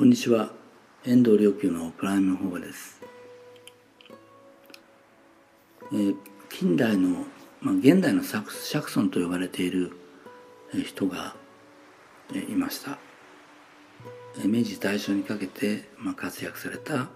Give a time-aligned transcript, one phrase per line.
[0.00, 0.50] こんにちは。
[1.04, 3.02] 遠藤良久のプライムフォーです、
[5.92, 6.16] えー、
[6.48, 7.26] 近代の、
[7.60, 9.92] まあ、現代のシャクソンと呼ばれている
[10.86, 11.36] 人が
[12.32, 12.96] いました。
[14.42, 17.10] 明治大正にかけて、まあ、活躍された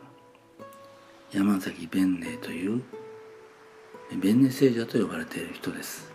[1.33, 2.83] 山崎弁寧という
[4.21, 6.13] 弁寧聖者と呼ばれている人です。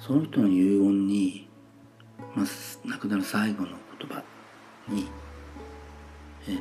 [0.00, 1.48] その人の遺言に、
[2.34, 2.46] まあ、
[2.88, 4.24] 亡くなる最後の言葉。
[4.90, 5.08] に
[6.48, 6.58] 「え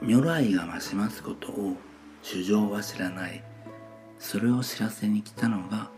[0.00, 1.76] 如来が増しますことを
[2.22, 3.42] 主情は知らない
[4.18, 5.90] それを知らせに来たのが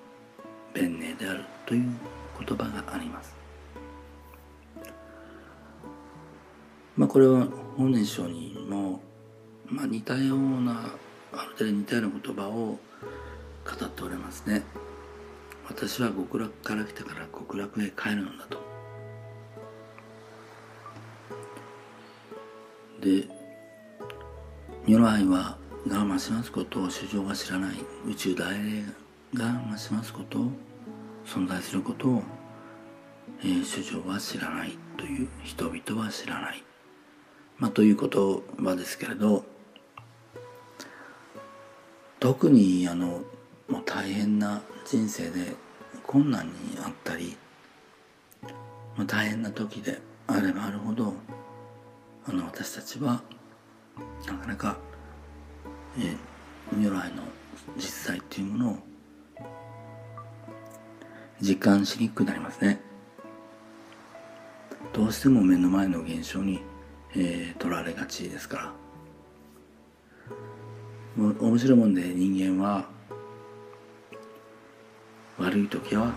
[0.74, 1.90] 弁寧である」という
[2.44, 3.36] 言葉があります。
[6.96, 9.00] まあこれは本年書にも、
[9.66, 10.94] まあ、似たような
[11.32, 12.78] ある程度似たような言葉を語
[13.86, 14.62] っておりますね。
[15.66, 18.69] 私は極楽から来たから極楽へ帰るのだと。
[23.00, 23.24] で
[24.86, 25.56] 如来は
[25.88, 28.82] が増しますことを主情が知らない宇宙大霊
[29.34, 30.50] が増しますことを
[31.24, 32.22] 存在することを、
[33.42, 36.62] えー、主情は知らないという人々は知らない、
[37.58, 38.08] まあ、という言
[38.62, 39.44] 葉ですけれど
[42.18, 43.22] 特にあの
[43.68, 45.54] もう大変な人生で
[46.06, 46.52] 困難に
[46.84, 47.36] あったり、
[48.96, 51.14] まあ、大変な時であればあるほど
[52.30, 53.20] あの私たちは
[54.28, 54.78] なかなか、
[55.98, 56.16] えー、
[56.80, 57.24] 如来の
[57.76, 58.78] 実際っていうものを
[61.40, 62.80] 実感しにくくなりますね。
[64.92, 66.60] どうしても目の前の現象に、
[67.16, 68.72] えー、取られがちですから。
[71.18, 72.88] 面白いもんで人間は
[75.36, 76.12] 悪い時は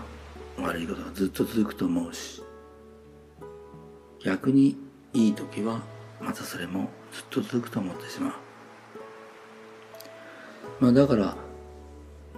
[0.56, 2.42] 悪いことがずっと続くと思うし
[4.24, 4.76] 逆に
[5.12, 5.82] いい時は
[6.20, 8.32] またそれもずっと続くと思ってしまう。
[10.80, 11.36] まあだから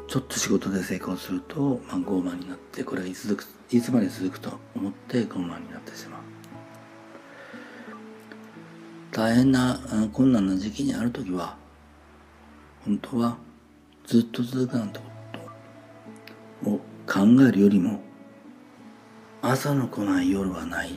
[0.08, 6.20] ちょっと仕事で成功すると、まあ、傲慢になってこれがいつ続くいつまで続くと思って傲慢になってしまう。
[9.10, 9.80] 大変な
[10.12, 11.56] 困難な時期にある時は
[12.84, 13.38] 本当は
[14.06, 15.06] ずっと続くなんてこ
[16.64, 18.00] とを考えるよりも
[19.40, 20.90] 朝の来ない夜はない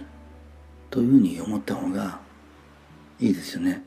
[0.90, 2.20] というふうに思った方が
[3.19, 3.84] いいですよね。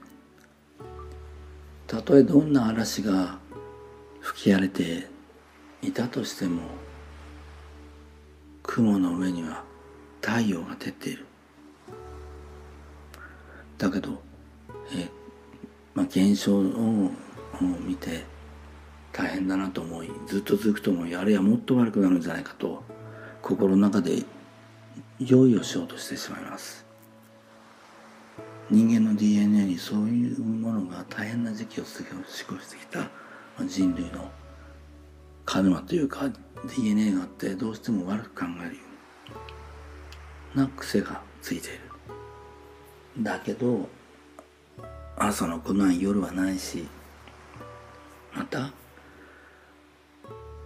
[1.86, 3.38] たとえどんな嵐が
[4.20, 5.08] 吹き荒れて
[5.80, 6.62] いたとしても
[8.62, 9.64] 雲の上には
[10.20, 11.26] 太陽が照っている。
[13.78, 14.22] だけど
[14.94, 15.08] え、
[15.94, 17.10] まあ、現象を
[17.80, 18.24] 見て
[19.12, 22.82] 大変だなと思いずっと続くと思いあるいはもっと悪くなるんじゃないかと
[23.40, 24.22] 心の中で
[25.18, 26.91] 用意をしようとしてしまいます。
[28.72, 31.90] 人間の DNA にそういうものが大変な時期を過
[32.50, 33.10] ごしてきた
[33.66, 34.30] 人類の
[35.44, 36.30] カルマというか
[36.74, 38.82] DNA があってどうしても悪く考えるよ
[40.54, 41.80] うな癖がついている。
[43.22, 43.90] だけど
[45.18, 46.88] 朝の来ない夜はないし
[48.34, 48.72] また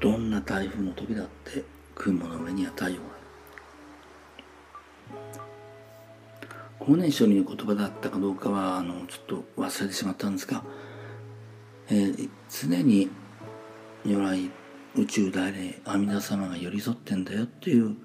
[0.01, 1.65] どんな台風の時だって
[1.97, 3.16] 雲の上には太陽が
[6.87, 10.63] 法然上人の言葉だったかどうかはあのちょっと忘れてしまったんですが、
[11.89, 13.11] えー、常に
[14.05, 14.49] 如来
[14.95, 17.97] 宇宙大霊阿弥陀様が寄り添ってんだよっていう、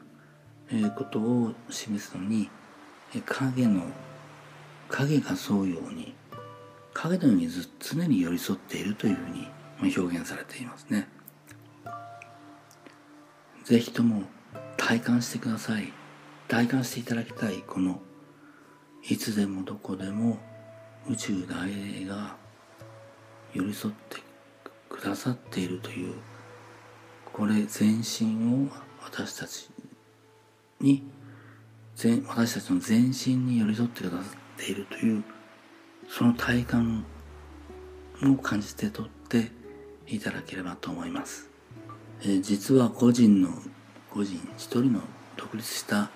[0.72, 2.50] えー、ことを示すのに、
[3.14, 3.84] えー、影の
[4.90, 6.16] 影が沿うように
[6.96, 9.30] 影のようにず常に寄り添っているというふう
[9.86, 11.08] に表現されていますね。
[13.64, 14.24] ぜひとも
[14.76, 15.94] 体感してください。
[16.48, 18.02] 体感していただきたいこの
[19.10, 20.38] いつでもどこでも
[21.10, 22.36] 宇宙大霊が
[23.54, 24.18] 寄り添って
[24.90, 26.14] くださっているという
[27.34, 28.70] これ全身を
[29.04, 29.70] 私たち
[30.80, 31.04] に
[32.28, 35.24] 私たちの全身に寄り添ってくださっているという
[36.10, 37.06] その体感
[38.24, 39.52] を感じてとって
[40.08, 41.50] いただければと思います、
[42.22, 43.50] えー、実は個人の
[44.12, 45.02] 個人一人の
[45.38, 46.10] 独立した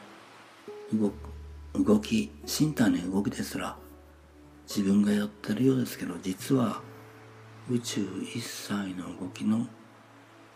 [0.94, 1.35] 動く
[1.83, 3.77] 動き身体の動きですら
[4.68, 6.81] 自分がやってるようですけど実は
[7.69, 9.68] 宇宙一切の動きの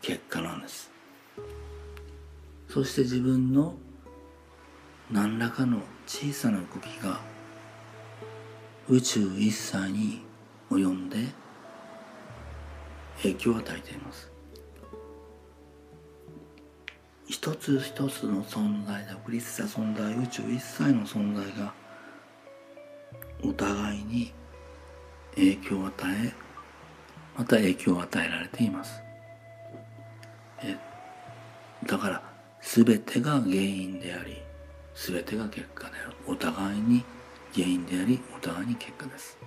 [0.02, 0.92] 結果なんです。
[2.70, 3.74] そして自分の
[5.12, 7.20] 何らかの小さな動きが
[8.88, 10.22] 宇宙一切に
[10.70, 11.18] 及んで
[13.24, 14.32] 影響を与えています。
[17.50, 21.74] 一つ一つの存在独立した存在宇宙一切の存在が
[23.44, 24.32] お互いに
[25.34, 25.94] 影響を与
[26.28, 26.32] え
[27.36, 29.02] また影響を与えられています。
[30.64, 30.78] え
[31.88, 32.22] だから
[32.62, 34.38] 全てが原因であり
[34.94, 36.16] 全てが結果である。
[36.28, 37.04] お互いに
[37.56, 39.40] 原因でありお互いに結果です。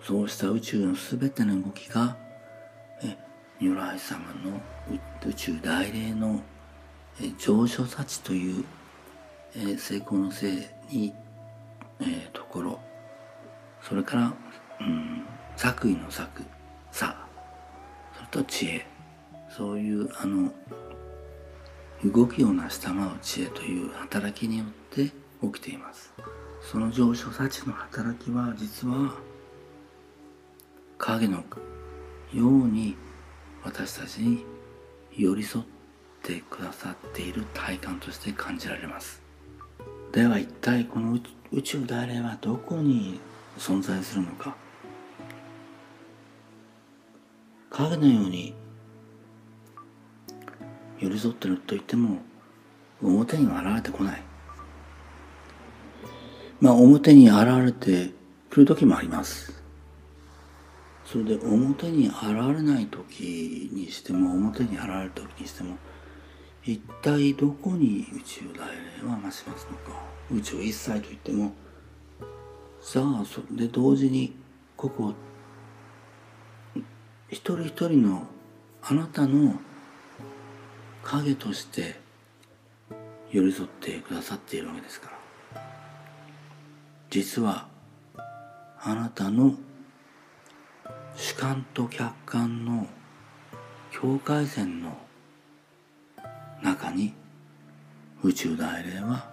[0.00, 2.16] そうした宇宙の全ての動きが
[3.02, 3.18] え
[3.60, 4.60] 如来様の
[5.28, 6.40] 宇宙大霊の
[7.20, 8.64] え上昇幸という、
[9.56, 10.48] え成功のせ
[10.90, 11.14] いに、
[12.00, 12.80] え、ところ。
[13.82, 14.34] それから、
[14.80, 15.24] うん、
[15.56, 16.42] 作為の作
[16.90, 17.26] さ
[18.14, 18.86] それと知恵。
[19.48, 20.52] そういうあの
[22.04, 25.10] 動きを成したまう知恵という働きによって
[25.42, 26.12] 起きています。
[26.60, 29.14] その上昇幸の働きは実は
[30.98, 31.42] 影のよ
[32.34, 32.96] うに
[33.64, 34.44] 私たちに
[35.16, 35.75] 寄り添って
[36.26, 39.22] てくださっている体感として感じられます。
[40.10, 41.16] では一体この
[41.52, 43.20] 宇宙大霊はどこに
[43.56, 44.56] 存在するのか。
[47.70, 48.54] 影のように
[50.98, 52.18] 寄り添ってると言っても
[53.02, 54.22] 表には現れてこない。
[56.60, 58.10] まあ表に現れて
[58.50, 59.62] くる時もあります。
[61.04, 65.76] それで表に現れない時にしても表に現れる時にしても
[66.66, 70.02] 一体どこに宇宙大霊は増しますのか。
[70.32, 71.52] 宇宙一切といっても。
[72.80, 74.34] さあそれで同時に
[74.76, 75.14] ここ
[77.28, 78.26] 一人一人の
[78.82, 79.54] あなたの
[81.02, 82.00] 影として
[83.30, 85.10] 寄り添ってくださっているわけですか
[85.54, 85.62] ら。
[87.10, 87.68] 実は
[88.80, 89.54] あなたの
[91.14, 92.88] 主観と客観の
[93.92, 95.05] 境界線の
[96.62, 97.14] 中に
[98.22, 99.28] 宇宙大霊は、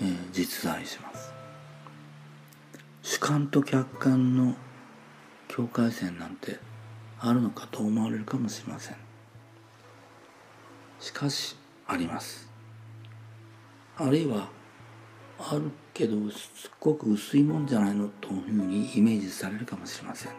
[0.00, 1.32] えー、実在します。
[3.02, 4.54] 主観と客観の
[5.48, 6.58] 境界線なんて
[7.18, 8.96] あるのかと思われるかもしれません。
[11.00, 11.56] しかし
[11.86, 12.48] あります。
[13.96, 14.48] あるいは
[15.38, 20.32] あるけどすっごく薄いもんじゃないのというふうにイメージされるかもしれません。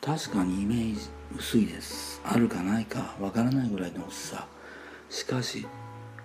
[0.00, 2.20] 確かにイメージ薄いです。
[2.24, 4.46] あるかないかわからないぐらいの薄さ。
[5.08, 5.66] しかし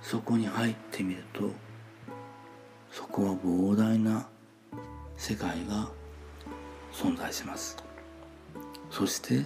[0.01, 1.51] そこに入ってみると
[2.91, 4.27] そこは膨大な
[5.17, 5.89] 世界が
[6.93, 7.77] 存在します。
[8.89, 9.45] そして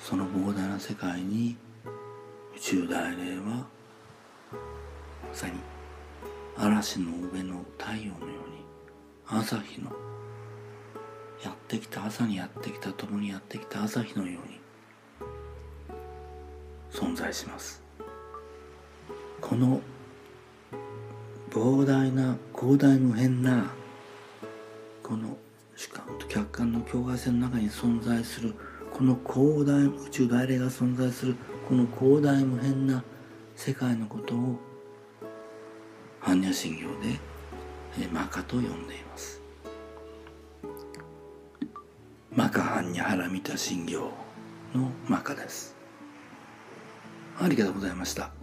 [0.00, 1.56] その膨大な世界に
[2.56, 3.66] 宇宙大霊はま
[5.32, 5.54] さに
[6.56, 8.12] 嵐の上の太陽のよ
[8.46, 8.64] うに
[9.26, 9.90] 朝日の
[11.42, 14.60] やってきた朝にやってきた共にやってきた朝日のように
[16.90, 17.82] 存在します。
[19.40, 19.80] この
[21.50, 23.70] 膨大な広大無辺な
[25.02, 25.36] この
[25.76, 28.54] 主観と客観の境界線の中に存在する
[28.92, 31.36] この広大宇宙大霊が存在する
[31.68, 33.02] この広大無辺な
[33.56, 34.58] 世界のことを
[36.22, 39.41] 般若心経でマカと呼んでいます。
[42.92, 44.12] マカ般若ハラミタ心経
[44.74, 45.74] の和歌です。
[47.40, 48.41] ありがとうございました。